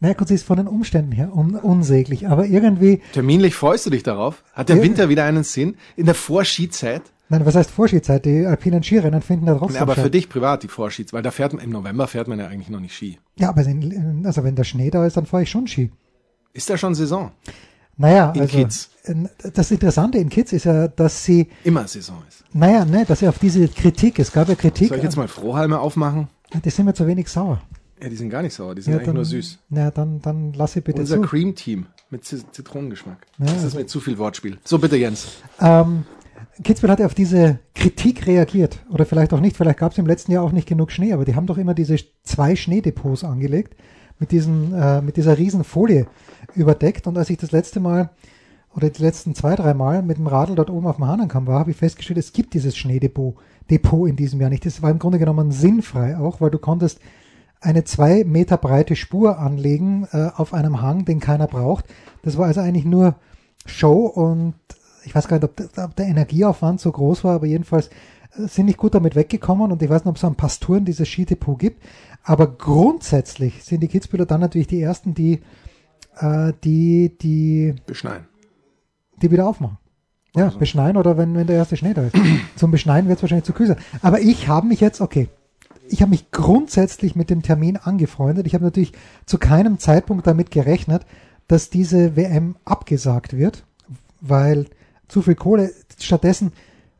[0.00, 3.90] Naja, gut, sie ist von den Umständen her un unsäglich, aber irgendwie, Terminlich freust du
[3.90, 4.44] dich darauf?
[4.52, 4.82] Hat der Ja.
[4.82, 5.76] Winter wieder einen Sinn?
[5.96, 7.00] In der Vorskizeit?
[7.28, 8.24] Nein, was heißt Vorschiedzeit?
[8.24, 11.30] Die alpinen Skirennen finden da trotzdem Ja, aber für dich privat die Vorschieds, weil da
[11.30, 13.18] fährt man, im November fährt man ja eigentlich noch nicht Ski.
[13.36, 15.90] Ja, aber in, also wenn der Schnee da ist, dann fahre ich schon Ski.
[16.52, 17.32] Ist da schon Saison?
[17.96, 18.90] Naja, In also Kids.
[19.54, 22.44] das Interessante in Kids ist ja, dass sie, Immer Saison ist.
[22.52, 25.28] naja, ne, dass sie auf diese Kritik, es gab ja Kritik, Soll ich jetzt mal
[25.28, 26.28] Strohhalme aufmachen?
[26.64, 27.60] die sind mir zu wenig sauer.
[28.02, 29.58] Ja, die sind gar nicht sauer, die sind Ja, eigentlich dann, nur süß.
[29.70, 31.22] Na, dann, dann lass ich bitte Unser zu.
[31.22, 33.26] Cream Team mit Zitronengeschmack.
[33.38, 34.58] Ja, das ist also- mir zu viel Wortspiel.
[34.64, 35.28] So, bitte Jens.
[35.60, 36.04] Ähm,
[36.62, 38.84] Kitzbühel hat ja auf diese Kritik reagiert.
[38.90, 39.56] Oder vielleicht auch nicht.
[39.56, 41.12] Vielleicht gab es im letzten Jahr auch nicht genug Schnee.
[41.12, 43.76] Aber die haben doch immer diese zwei Schneedepots angelegt.
[44.20, 46.06] Mit, diesen, äh, mit dieser riesen Folie
[46.54, 47.06] überdeckt.
[47.06, 48.10] Und als ich das letzte Mal
[48.74, 51.58] oder die letzten zwei, drei Mal mit dem Radl dort oben auf dem Hahnenkamm war,
[51.58, 53.36] habe ich festgestellt, es gibt dieses Schneedepot
[53.70, 54.66] Depot in diesem Jahr nicht.
[54.66, 57.00] Das war im Grunde genommen sinnfrei auch, weil du konntest
[57.60, 61.86] eine zwei Meter breite Spur anlegen äh, auf einem Hang, den keiner braucht.
[62.22, 63.16] Das war also eigentlich nur
[63.64, 64.54] Show und
[65.04, 67.88] ich weiß gar nicht, ob der, ob der Energieaufwand so groß war, aber jedenfalls
[68.36, 71.08] äh, sind nicht gut damit weggekommen und ich weiß nicht, ob es an Pasturen dieses
[71.08, 71.82] Skidepot gibt.
[72.22, 75.40] Aber grundsätzlich sind die Kitzbühler dann natürlich die ersten, die
[76.18, 78.26] äh, die die Beschneien.
[79.20, 79.78] die wieder aufmachen.
[80.36, 80.58] Ja, Also.
[80.58, 82.16] beschneien oder wenn, wenn der erste Schnee da ist.
[82.56, 83.76] Zum Beschneien wird es wahrscheinlich zu kühl sein.
[84.02, 85.28] Aber ich habe mich jetzt, okay,
[85.88, 88.46] ich habe mich grundsätzlich mit dem Termin angefreundet.
[88.46, 88.92] Ich habe natürlich
[89.26, 91.06] zu keinem Zeitpunkt damit gerechnet,
[91.46, 93.64] dass diese WM abgesagt wird,
[94.20, 94.66] weil
[95.14, 95.70] zu viel Kohle.
[95.98, 96.52] Stattdessen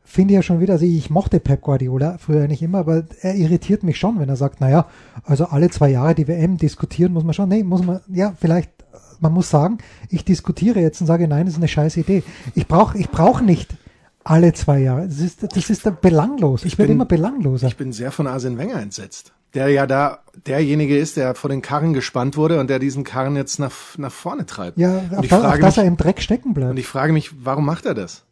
[0.05, 3.35] finde ich ja schon wieder, also ich mochte Pep Guardiola früher nicht immer, aber er
[3.35, 4.87] irritiert mich schon, wenn er sagt, naja,
[5.25, 7.49] also alle zwei Jahre die WM diskutieren muss man schon.
[7.49, 8.71] Nee, muss man, ja, vielleicht,
[9.19, 12.23] man muss sagen, ich diskutiere jetzt und sage, nein, das ist eine scheiß Idee.
[12.53, 13.75] Ich brauche ich brauch nicht
[14.23, 15.07] alle zwei Jahre.
[15.07, 16.63] Das ist, das ist dann belanglos.
[16.63, 17.67] Ich werde bin- immer belangloser.
[17.67, 19.33] Ich bin sehr von Arsene Wenger entsetzt.
[19.55, 23.35] Der ja da derjenige ist, der vor den Karren gespannt wurde und der diesen Karren
[23.35, 24.77] jetzt nach, nach vorne treibt.
[24.77, 26.77] Ja, und ich da, auf frage dass mich, er im Dreck stecken und bleibt.
[26.77, 28.25] ich frage mich, warum macht er das?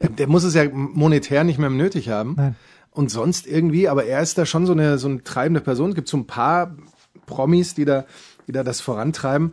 [0.00, 2.34] Der, der muss es ja monetär nicht mehr nötig haben.
[2.36, 2.56] Nein.
[2.90, 5.90] Und sonst irgendwie, aber er ist da schon so eine, so eine treibende Person.
[5.90, 6.76] Es gibt so ein paar
[7.26, 8.04] Promis, die da,
[8.46, 9.52] die da das vorantreiben.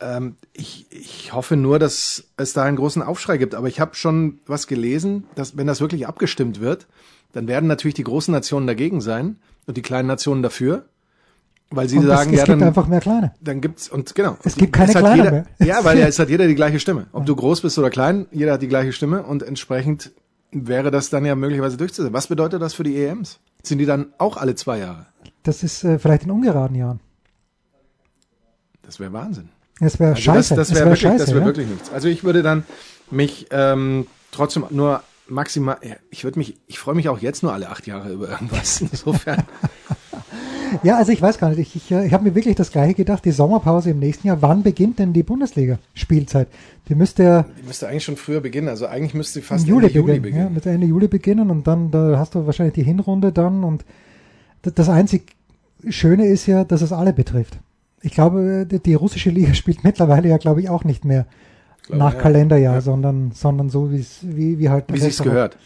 [0.00, 3.54] Ähm, ich, ich hoffe nur, dass es da einen großen Aufschrei gibt.
[3.54, 6.86] Aber ich habe schon was gelesen, dass wenn das wirklich abgestimmt wird,
[7.34, 10.86] dann werden natürlich die großen Nationen dagegen sein und die kleinen Nationen dafür.
[11.70, 13.34] Weil sie Und sagen, es, es ja, gibt dann, einfach mehr kleine.
[13.40, 14.36] dann gibt's und genau.
[14.44, 15.46] Es gibt keine Kleiner jeder, mehr.
[15.58, 17.06] Ja, weil ja, es hat jeder die gleiche Stimme.
[17.12, 20.12] Ob du groß bist oder klein, jeder hat die gleiche Stimme und entsprechend
[20.52, 22.12] wäre das dann ja möglicherweise durchzusetzen.
[22.14, 23.40] Was bedeutet das für die EMs?
[23.62, 25.06] Sind die dann auch alle zwei Jahre?
[25.42, 27.00] Das ist äh, vielleicht in ungeraden Jahren.
[28.82, 29.48] Das wäre Wahnsinn.
[29.80, 30.54] Das wäre Also scheiße.
[30.54, 31.18] das, das Es wäre wär wirklich, scheiße.
[31.24, 31.46] das wäre ja?
[31.46, 31.92] wirklich nichts.
[31.92, 32.64] Also ich würde dann
[33.10, 35.78] mich ähm, trotzdem nur maximal,
[36.10, 38.80] ich würde mich, ich freue mich auch jetzt nur alle acht Jahre über irgendwas.
[38.92, 39.44] Insofern,
[40.82, 41.58] Ja, also ich weiß gar nicht.
[41.58, 43.24] Ich, ich, äh, ich habe mir wirklich das Gleiche gedacht.
[43.24, 44.42] Die Sommerpause im nächsten Jahr.
[44.42, 46.48] Wann beginnt denn die Bundesliga-Spielzeit?
[46.88, 48.68] Die müsste ja die müsste eigentlich schon früher beginnen.
[48.68, 50.22] Also eigentlich müsste sie fast Juli, Ende Juli beginnen.
[50.22, 50.44] beginnen.
[50.44, 53.64] Ja, mit Ende Juli beginnen und dann da hast du wahrscheinlich die Hinrunde dann.
[53.64, 53.84] Und
[54.62, 55.36] das einzig
[55.88, 57.58] Schöne ist ja, dass es alle betrifft.
[58.02, 61.26] Ich glaube, die, die russische Liga spielt mittlerweile ja, glaube ich, auch nicht mehr
[61.84, 62.20] glaube, nach ja.
[62.20, 62.80] Kalenderjahr, Ja.
[62.80, 65.56] sondern, sondern so wie es wie, halt Wie sich's gehört.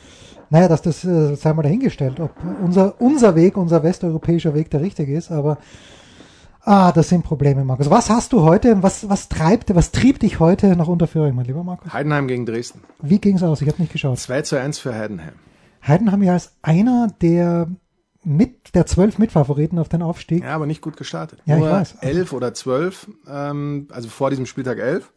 [0.50, 2.30] Naja, dass das äh, sei mal dahingestellt, ob
[2.62, 5.58] unser, unser Weg, unser westeuropäischer Weg der richtige ist, aber
[6.62, 7.90] ah, das sind Probleme, Markus.
[7.90, 11.64] Was hast du heute, was, was treibt, was trieb dich heute nach Unterföhring, mein lieber
[11.64, 11.92] Markus?
[11.92, 12.80] Heidenheim gegen Dresden.
[13.02, 13.60] Wie ging's aus?
[13.60, 14.18] Ich habe nicht geschaut.
[14.18, 15.34] 2 zu 1 für Heidenheim.
[15.86, 17.68] Heidenheim ja als einer der
[18.24, 20.42] mit der zwölf Mitfavoriten auf den Aufstieg.
[20.42, 21.40] Ja, aber nicht gut gestartet.
[21.46, 21.96] Ja, ich Nur weiß.
[22.00, 25.12] elf oder zwölf, ähm, also vor diesem Spieltag elf,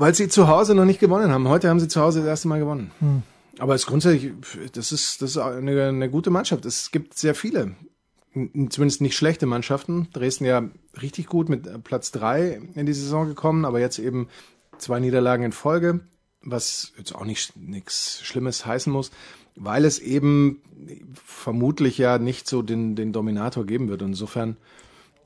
[0.00, 1.46] weil sie zu Hause noch nicht gewonnen haben.
[1.46, 2.90] Heute haben sie zu Hause das erste Mal gewonnen.
[3.00, 3.22] Hm.
[3.58, 4.32] Aber es ist grundsätzlich,
[4.72, 6.64] das ist, das ist eine, eine gute Mannschaft.
[6.64, 7.74] Es gibt sehr viele,
[8.32, 10.08] zumindest nicht schlechte Mannschaften.
[10.14, 10.70] Dresden ja
[11.02, 14.28] richtig gut mit äh, Platz drei in die Saison gekommen, aber jetzt eben
[14.78, 16.00] zwei Niederlagen in Folge,
[16.40, 19.10] was jetzt auch nicht nichts Schlimmes heißen muss,
[19.54, 20.62] weil es eben
[21.12, 24.00] vermutlich ja nicht so den, den Dominator geben wird.
[24.00, 24.56] Insofern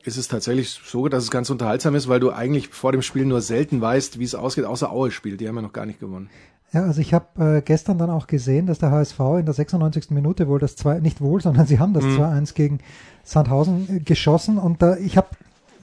[0.04, 3.24] ist es tatsächlich so, dass es ganz unterhaltsam ist, weil du eigentlich vor dem Spiel
[3.24, 5.40] nur selten weißt, wie es ausgeht, außer Aue spielt.
[5.40, 6.28] Die haben ja noch gar nicht gewonnen.
[6.72, 10.10] Ja, also ich habe äh, gestern dann auch gesehen, dass der HSV in der 96.
[10.10, 12.80] Minute wohl das 2, nicht wohl, sondern sie haben das 2-1 gegen
[13.22, 15.28] Sandhausen äh, geschossen und da, ich habe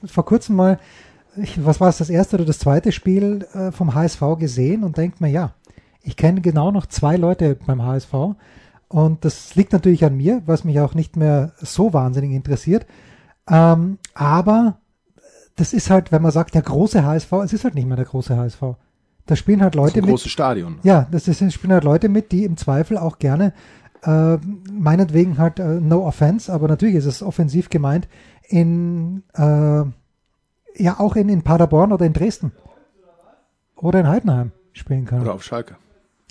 [0.04, 0.78] vor kurzem mal,
[1.36, 4.98] ich, was war es, das erste oder das zweite Spiel äh, vom HSV gesehen und
[4.98, 5.54] denkt mir, ja,
[6.02, 8.12] ich kenne genau noch zwei Leute beim HSV
[8.88, 12.84] und das liegt natürlich an mir, was mich auch nicht mehr so wahnsinnig interessiert,
[13.52, 14.78] ähm, aber
[15.56, 18.06] das ist halt, wenn man sagt, der große HSV, es ist halt nicht mehr der
[18.06, 18.62] große HSV.
[19.26, 20.78] Da spielen halt Das ist Leute ein mit, großes Stadion.
[20.82, 23.52] ja, das ist, es spielen halt Leute mit, die im Zweifel auch gerne,
[24.02, 24.36] äh,
[24.72, 28.08] meinetwegen halt, äh, no offense, aber natürlich ist es offensiv gemeint,
[28.48, 29.84] in, äh,
[30.76, 32.52] ja, auch in, in Paderborn oder in Dresden.
[33.76, 35.22] Oder in Heidenheim spielen können.
[35.22, 35.76] Oder auf Schalke.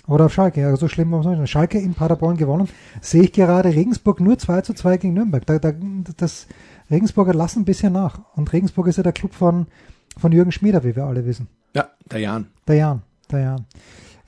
[0.08, 1.50] Oder auf Schalke, ja, so schlimm muss man nicht.
[1.50, 2.68] Schalke in Paderborn gewonnen.
[3.00, 5.46] Sehe ich gerade Regensburg nur 2 zu 2 gegen Nürnberg.
[5.46, 5.72] Da, da,
[6.16, 6.48] das
[6.90, 8.20] Regensburger lassen ein bisschen nach.
[8.34, 9.66] Und Regensburg ist ja der Club von,
[10.18, 11.48] von Jürgen Schmieder, wie wir alle wissen.
[11.74, 12.48] Ja, der Jan.
[12.66, 13.66] Der Jan, der Jan.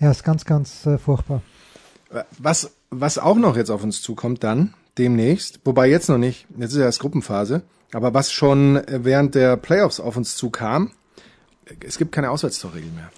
[0.01, 1.43] Ja, ist ganz, ganz äh, furchtbar.
[2.39, 6.73] Was, was auch noch jetzt auf uns zukommt dann, demnächst, wobei jetzt noch nicht, jetzt
[6.73, 7.63] ist ja erst Gruppenphase,
[7.93, 10.93] aber was schon während der Playoffs auf uns zukam,
[11.85, 13.11] es gibt keine Auswärtstorregel mehr.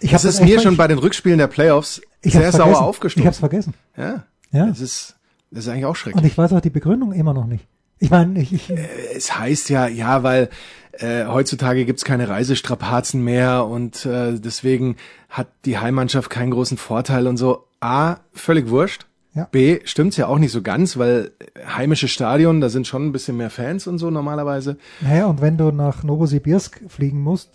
[0.00, 3.22] Ich Das ist echt mir schon bei den Rückspielen der Playoffs ich sehr sauer aufgestoßen.
[3.22, 3.74] Ich hab's vergessen.
[3.96, 4.66] ja, Ja.
[4.66, 5.16] Das ist,
[5.50, 6.24] das ist eigentlich auch Und schrecklich.
[6.32, 7.66] ich weiß auch die Begründung immer noch nicht.
[8.00, 8.72] Ich meine, ich, ich,
[9.14, 10.48] Es heißt ja, ja, weil
[10.92, 14.96] äh, heutzutage gibt's keine Reisestrapazen mehr und äh, deswegen
[15.28, 17.64] hat die Heimmannschaft keinen großen Vorteil und so.
[17.80, 19.06] A, völlig wurscht.
[19.34, 19.46] Ja.
[19.50, 21.30] B, stimmt's ja auch nicht so ganz, weil
[21.64, 24.78] heimische Stadion, da sind schon ein bisschen mehr Fans und so normalerweise.
[25.00, 27.50] naja, und wenn du nach Novosibirsk fliegen musst,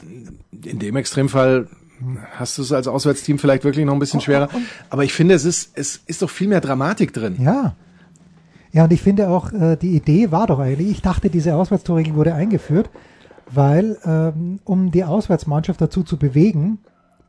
[0.66, 1.68] In dem Extremfall
[2.36, 4.50] hast du es als Auswärtsteam vielleicht wirklich noch ein bisschen schwerer.
[4.90, 7.38] Aber ich finde, es ist, es ist doch viel mehr Dramatik drin.
[7.40, 7.76] ja.
[8.74, 12.16] Ja, und ich finde auch, äh, die Idee war doch eigentlich, ich dachte, diese Auswärtstorregel
[12.16, 12.90] wurde eingeführt,
[13.52, 16.80] weil, ähm, um die Auswärtsmannschaft dazu zu bewegen,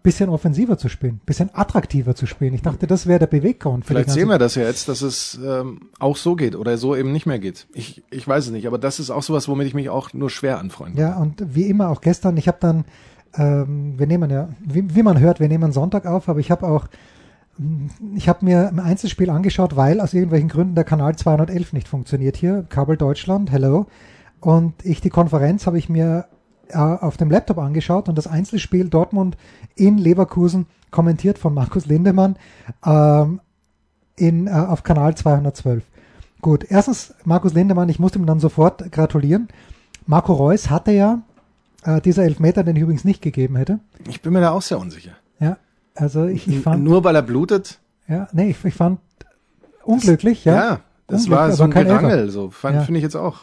[0.02, 2.52] bisschen offensiver zu spielen, bisschen attraktiver zu spielen.
[2.54, 3.87] Ich dachte, das wäre der Beweggrund.
[3.87, 7.11] Vielleicht sehen wir das ja jetzt, dass es ähm, auch so geht oder so eben
[7.11, 7.66] nicht mehr geht.
[7.72, 10.28] Ich, ich weiß es nicht, aber das ist auch sowas, womit ich mich auch nur
[10.28, 12.85] schwer anfreunden Ja, und wie immer auch gestern, ich habe dann,
[13.35, 16.66] ähm, wir nehmen ja, wie, wie man hört, wir nehmen Sonntag auf, aber ich habe
[16.66, 16.87] auch,
[18.14, 22.36] ich habe mir ein Einzelspiel angeschaut, weil aus irgendwelchen Gründen der Kanal 211 nicht funktioniert
[22.36, 23.86] hier, Kabel Deutschland, hello.
[24.40, 26.26] Und ich die Konferenz habe ich mir
[26.68, 29.36] äh, auf dem Laptop angeschaut und das Einzelspiel Dortmund
[29.76, 32.36] in Leverkusen kommentiert von Markus Lindemann
[32.84, 33.40] ähm,
[34.16, 35.82] in, äh, auf Kanal 212.
[36.40, 39.48] Gut, erstens Markus Lindemann, ich musste ihm dann sofort gratulieren.
[40.06, 41.22] Marco Reus hatte ja
[41.84, 43.80] äh, dieser Elfmeter, den ich übrigens nicht gegeben hätte.
[44.08, 45.12] Ich bin mir da auch sehr unsicher.
[45.40, 45.56] Ja,
[45.94, 47.78] also ich, ich fand, Nur weil er blutet?
[48.09, 49.00] ja, nee, ich, ich fand
[49.85, 50.54] unglücklich, ja.
[50.54, 51.87] Ja, das war so aber ein.
[51.87, 52.83] Gerangel, so fand- Ja.
[52.83, 53.38] finde ich jetzt auch.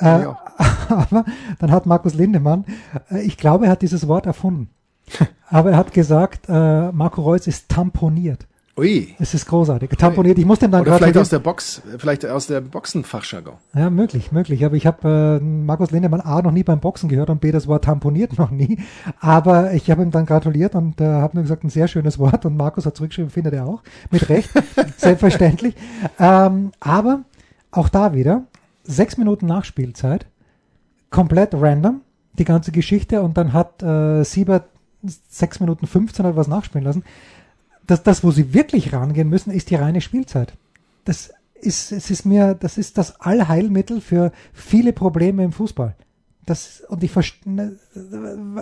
[0.00, 0.36] Äh, ich auch.
[0.88, 1.24] aber
[1.58, 2.64] dann hat Markus Lindemann,
[3.10, 4.68] äh, ich glaube, er hat dieses Wort erfunden.
[5.48, 8.46] aber er hat gesagt, äh, Marco Reus ist tamponiert.
[8.76, 9.14] Ui.
[9.20, 9.90] Es ist großartig.
[9.90, 10.36] Tamponiert.
[10.36, 13.54] Ich musste ihm dann Oder vielleicht aus der Box, vielleicht aus der Boxenfachjargon.
[13.72, 14.64] Ja, möglich, möglich.
[14.64, 17.68] Aber ich habe äh, Markus Lindemann A noch nie beim Boxen gehört und B das
[17.68, 18.78] Wort tamponiert noch nie.
[19.20, 22.44] Aber ich habe ihm dann gratuliert und äh, habe nur gesagt, ein sehr schönes Wort.
[22.46, 23.82] Und Markus hat zurückgeschrieben, findet er auch.
[24.10, 24.50] Mit Recht,
[24.96, 25.76] selbstverständlich.
[26.18, 27.22] Ähm, aber
[27.70, 28.42] auch da wieder,
[28.82, 30.26] sechs Minuten Nachspielzeit,
[31.10, 32.00] komplett random,
[32.32, 33.22] die ganze Geschichte.
[33.22, 34.64] Und dann hat äh, Siebert
[35.28, 37.04] sechs Minuten 15 oder was nachspielen lassen.
[37.86, 40.54] Das, das, wo sie wirklich rangehen müssen, ist die reine Spielzeit.
[41.04, 45.94] Das ist, es ist mir, das ist das Allheilmittel für viele Probleme im Fußball.
[46.46, 47.76] Das, und ich verstehe,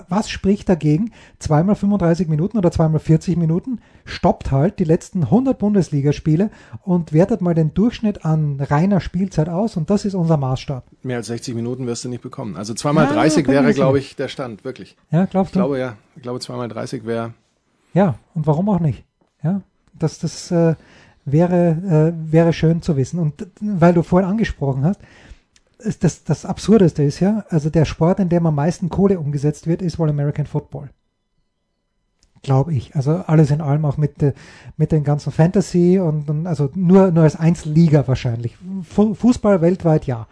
[0.09, 1.11] was spricht dagegen?
[1.41, 6.51] Zweimal 35 Minuten oder zweimal 40 Minuten, stoppt halt die letzten 100 Bundesligaspiele
[6.85, 10.85] und wertet mal den Durchschnitt an reiner Spielzeit aus und das ist unser Maßstab.
[11.03, 12.57] Mehr als 60 Minuten wirst du nicht bekommen.
[12.57, 14.97] Also zweimal Ja, 30 können wäre, glaube ich, der Stand, wirklich.
[15.11, 15.59] Ja, glaubst Ich du?
[15.59, 17.35] glaube ja, ich glaube zweimal 30 wäre,
[17.95, 19.05] Ja, und warum auch nicht?
[19.43, 19.63] Ja,
[19.99, 20.75] das, das äh,
[21.25, 23.19] wäre, äh, wäre schön zu wissen.
[23.19, 25.01] Und weil du vorhin angesprochen hast,
[25.79, 29.67] ist das, das Absurdeste ist ja, also der Sport, in dem am meisten Kohle umgesetzt
[29.67, 30.91] wird, ist wohl American Football.
[32.43, 32.97] Glaube ich.
[32.97, 34.33] Also alles in allem auch mit, äh,
[34.77, 38.57] mit den ganzen Fantasy und, und also nur, nur als Einzelliga wahrscheinlich.
[38.83, 40.27] Fu Fußball weltweit ja.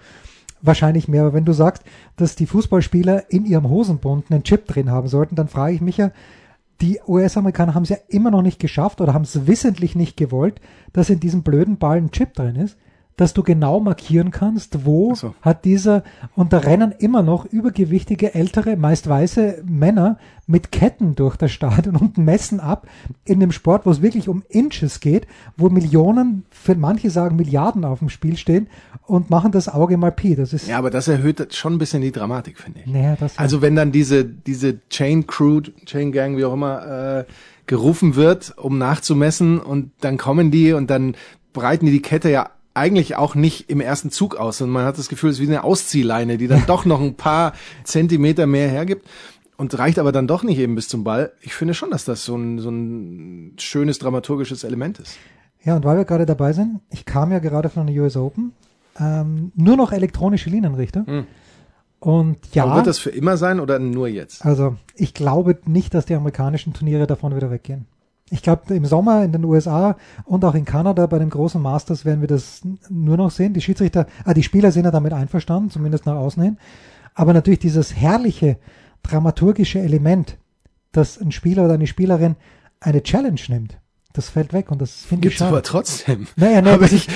[0.63, 1.23] Wahrscheinlich mehr.
[1.23, 1.85] Aber wenn du sagst,
[2.17, 5.97] dass die Fußballspieler in ihrem Hosenbund einen Chip drin haben sollten, dann frage ich mich
[5.97, 6.11] ja,
[6.81, 10.61] die US-Amerikaner haben es ja immer noch nicht geschafft oder haben es wissentlich nicht gewollt,
[10.93, 12.79] dass in diesem blöden Ball ein Chip drin ist,
[13.21, 15.35] dass du genau markieren kannst, wo so.
[15.43, 16.05] hat dieser,
[16.37, 21.97] und da rennen immer noch übergewichtige, ältere, meist weiße Männer mit Ketten durch das Stadion
[21.97, 22.87] und messen ab
[23.27, 25.27] in dem Sport, wo es wirklich um Inches geht,
[25.59, 28.69] wo Millionen, für manche sagen Milliarden auf dem Spiel stehen
[29.05, 30.35] und machen das Auge mal Pi.
[30.35, 32.87] Das ist, ja, aber das erhöht schon ein bisschen die Dramatik, finde ich.
[32.87, 37.25] naja, das Also wenn dann diese, diese Chain Crew, Chain Gang, wie auch immer, äh,
[37.67, 41.17] gerufen wird, um nachzumessen und dann kommen die und dann
[41.53, 44.99] breiten die die Kette ja eigentlich auch nicht im ersten Zug aus, sondern man hat
[44.99, 47.53] das Gefühl, es ist wie eine Ausziehleine, die dann doch noch ein paar
[47.85, 49.07] Zentimeter mehr hergibt
[49.57, 51.33] und reicht aber dann doch nicht eben bis zum Ball.
[51.41, 55.19] Ich finde schon, dass das so ein, so ein schönes dramaturgisches Element ist.
[55.63, 58.53] Ja, und weil wir gerade dabei sind, ich kam ja gerade von der US Open,
[58.99, 61.05] ähm, nur noch elektronische Linienrichter.
[61.99, 64.45] Und ja, Aber wird das für immer sein oder nur jetzt?
[64.47, 67.87] also ich glaube nicht, dass die amerikanischen Turniere davon wieder weggehen.
[68.31, 72.05] Ich glaube, im Sommer in den USA und auch in Kanada bei dem großen Masters
[72.05, 73.55] werden wir das nur noch sehen.
[73.55, 76.59] Die Schiedsrichter, ah, die Spieler sind ja damit einverstanden, zumindest nach außen hin.
[77.15, 78.59] Aber natürlich dieses herrliche
[79.03, 80.39] dramaturgische Element,
[80.93, 82.37] dass ein Spieler oder eine Spielerin
[82.79, 83.79] eine Challenge nimmt,
[84.13, 85.51] das fällt weg und das finde ich Gibt's schade.
[85.51, 86.27] aber trotzdem.
[86.37, 87.09] Naja, nee, aber ich,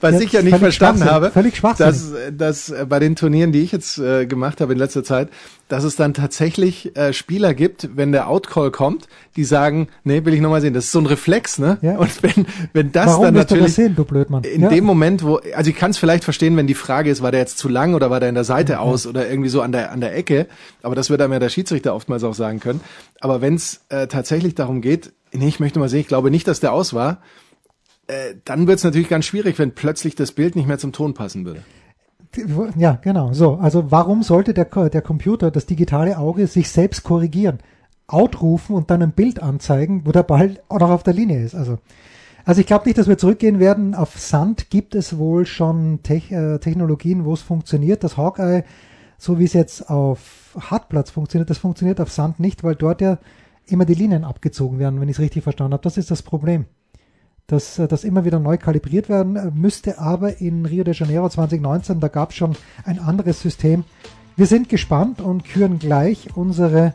[0.00, 3.60] was ja, ich ja nicht verstanden habe, völlig dass, dass äh, bei den Turnieren, die
[3.60, 5.28] ich jetzt äh, gemacht habe in letzter Zeit,
[5.68, 10.34] dass es dann tatsächlich äh, Spieler gibt, wenn der Outcall kommt, die sagen, nee, will
[10.34, 10.74] ich nochmal sehen.
[10.74, 11.78] Das ist so ein Reflex, ne?
[11.80, 11.96] Ja.
[11.96, 14.44] Und wenn, wenn das Warum dann du das natürlich sehen, du Blödmann?
[14.44, 14.68] in ja.
[14.68, 17.40] dem Moment, wo, also ich kann es vielleicht verstehen, wenn die Frage ist, war der
[17.40, 19.92] jetzt zu lang oder war der in der Seite aus oder irgendwie so an der
[19.92, 20.46] an der Ecke,
[20.82, 22.80] aber das wird einem ja der Schiedsrichter oftmals auch sagen können.
[23.20, 26.46] Aber wenn es äh, tatsächlich darum geht, nee, ich möchte mal sehen, ich glaube nicht,
[26.46, 27.18] dass der aus war,
[28.06, 31.14] äh, dann wird es natürlich ganz schwierig, wenn plötzlich das Bild nicht mehr zum Ton
[31.14, 31.62] passen würde.
[32.76, 33.32] Ja, genau.
[33.32, 37.60] So, also warum sollte der, der Computer, das digitale Auge, sich selbst korrigieren?
[38.06, 41.54] Outrufen und dann ein Bild anzeigen, wo der Ball auch noch auf der Linie ist.
[41.54, 41.78] Also,
[42.44, 43.94] also ich glaube nicht, dass wir zurückgehen werden.
[43.94, 48.04] Auf Sand gibt es wohl schon Te äh, Technologien, wo es funktioniert.
[48.04, 48.64] Das Hawkeye,
[49.16, 53.18] so wie es jetzt auf Hartplatz funktioniert, das funktioniert auf Sand nicht, weil dort ja
[53.66, 55.82] immer die Linien abgezogen werden, wenn ich es richtig verstanden habe.
[55.82, 56.66] Das ist das Problem.
[57.46, 61.28] Dass äh, das immer wieder neu kalibriert werden äh, müsste, aber in Rio de Janeiro
[61.28, 63.84] 2019, da gab es schon ein anderes System.
[64.36, 66.94] Wir sind gespannt und küren gleich unsere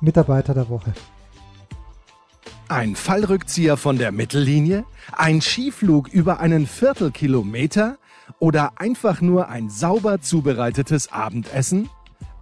[0.00, 0.92] Mitarbeiter der Woche.
[2.68, 4.84] Ein Fallrückzieher von der Mittellinie?
[5.12, 7.96] Ein Skiflug über einen Viertelkilometer?
[8.40, 11.88] Oder einfach nur ein sauber zubereitetes Abendessen?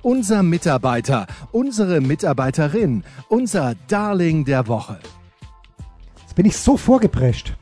[0.00, 4.98] Unser Mitarbeiter, unsere Mitarbeiterin, unser Darling der Woche.
[6.34, 7.54] Jetzt bin ich so vorgeprescht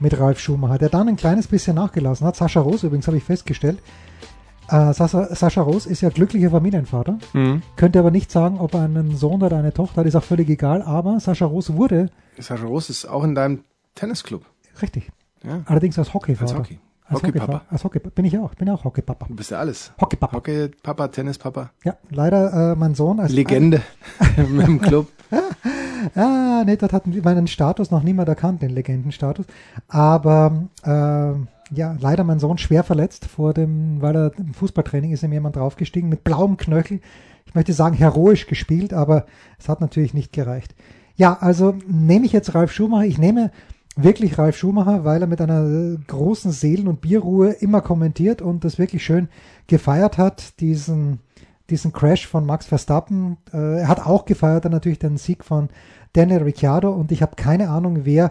[0.00, 2.34] mit Ralf Schumacher, der dann ein kleines bisschen nachgelassen hat.
[2.34, 3.78] Sascha Rose übrigens habe ich festgestellt.
[4.66, 7.62] Äh, Sascha, Sascha Rose ist ja glücklicher Familienvater, mhm.
[7.76, 10.48] könnte aber nicht sagen, ob er einen Sohn oder eine Tochter hat, ist auch völlig
[10.48, 12.10] egal, aber Sascha Rose wurde.
[12.40, 13.62] Sascha Rose ist auch in deinem
[13.94, 14.46] Tennisclub.
[14.82, 15.12] Richtig.
[15.44, 15.60] Ja.
[15.66, 16.56] Allerdings als Hockeyvater.
[16.56, 16.80] Als Hockey.
[17.04, 17.52] Als Hockeypapa.
[17.52, 18.52] Hockey als Hockey, bin ich auch.
[18.56, 19.26] Bin auch Hockeypapa.
[19.28, 19.92] Du bist ja alles.
[20.00, 20.38] Hockeypapa.
[20.38, 21.70] Hockeypapa, Tennispapa.
[21.84, 23.80] Ja, leider äh, mein Sohn als Legende
[24.36, 25.06] im Club.
[26.14, 29.46] ah, nee, dort hat meinen Status noch niemand erkannt, den Legendenstatus.
[29.88, 35.22] Aber äh, ja, leider mein Sohn schwer verletzt vor dem, weil er im Fußballtraining ist
[35.22, 37.00] ihm jemand draufgestiegen mit blauem Knöchel.
[37.46, 39.26] Ich möchte sagen, heroisch gespielt, aber
[39.58, 40.74] es hat natürlich nicht gereicht.
[41.16, 43.04] Ja, also nehme ich jetzt Ralf Schumacher.
[43.04, 43.50] Ich nehme
[43.96, 48.78] wirklich Ralf Schumacher, weil er mit einer großen Seelen- und Bierruhe immer kommentiert und das
[48.78, 49.28] wirklich schön
[49.66, 51.20] gefeiert hat, diesen,
[51.72, 53.38] diesen Crash von Max Verstappen.
[53.52, 55.68] Äh, er hat auch gefeiert dann natürlich den Sieg von
[56.12, 58.30] Daniel Ricciardo und ich habe keine Ahnung, wer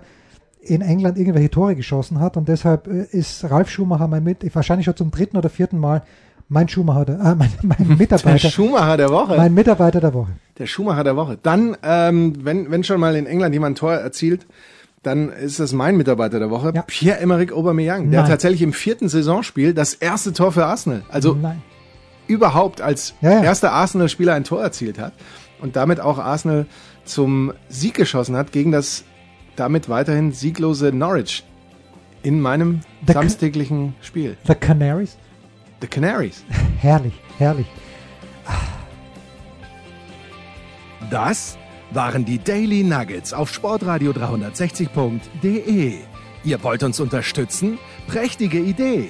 [0.61, 4.85] in England irgendwelche Tore geschossen hat und deshalb äh, ist Ralf Schumacher mein mit, wahrscheinlich
[4.85, 6.03] schon zum dritten oder vierten Mal
[6.47, 8.39] mein Schumacher, der, äh, mein, mein Mitarbeiter.
[8.39, 9.37] Der Schumacher der Woche.
[9.37, 10.33] Mein Mitarbeiter der Woche.
[10.59, 11.39] Der Schumacher der Woche.
[11.41, 14.45] Dann, ähm, wenn, wenn schon mal in England jemand ein Tor erzielt,
[15.01, 16.83] dann ist das mein Mitarbeiter der Woche, ja.
[16.83, 21.63] Pierre-Emerick Aubameyang, der tatsächlich im vierten Saisonspiel das erste Tor für Arsenal, also Nein.
[22.31, 23.43] Überhaupt als ja, ja.
[23.43, 25.13] erster Arsenal-Spieler ein Tor erzielt hat
[25.59, 26.65] und damit auch Arsenal
[27.03, 29.03] zum Sieg geschossen hat gegen das
[29.55, 31.43] damit weiterhin sieglose Norwich
[32.23, 34.37] in meinem The samstäglichen Spiel.
[34.47, 35.17] The Canaries?
[35.81, 36.45] The Canaries.
[36.79, 37.67] herrlich, herrlich.
[41.09, 41.57] Das
[41.91, 45.95] waren die Daily Nuggets auf Sportradio 360.de.
[46.43, 47.77] Ihr wollt uns unterstützen?
[48.07, 49.09] Prächtige Idee!